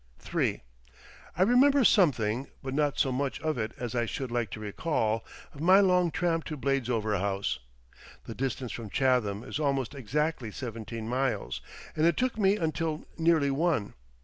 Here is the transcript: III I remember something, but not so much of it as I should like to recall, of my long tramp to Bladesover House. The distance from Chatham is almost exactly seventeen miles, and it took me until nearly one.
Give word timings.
III 0.33 0.63
I 1.37 1.43
remember 1.43 1.85
something, 1.85 2.47
but 2.63 2.73
not 2.73 2.97
so 2.97 3.11
much 3.11 3.39
of 3.41 3.59
it 3.59 3.71
as 3.77 3.93
I 3.93 4.07
should 4.07 4.31
like 4.31 4.49
to 4.49 4.59
recall, 4.59 5.23
of 5.53 5.61
my 5.61 5.79
long 5.79 6.09
tramp 6.09 6.43
to 6.45 6.57
Bladesover 6.57 7.19
House. 7.19 7.59
The 8.25 8.33
distance 8.33 8.71
from 8.71 8.89
Chatham 8.89 9.43
is 9.43 9.59
almost 9.59 9.93
exactly 9.93 10.49
seventeen 10.49 11.07
miles, 11.07 11.61
and 11.95 12.03
it 12.07 12.17
took 12.17 12.39
me 12.39 12.55
until 12.57 13.05
nearly 13.19 13.51
one. 13.51 13.93